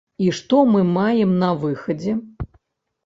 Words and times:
І 0.27 0.29
што 0.37 0.61
мы 0.69 0.81
маем 0.95 1.37
на 1.43 1.51
выхадзе? 1.65 2.19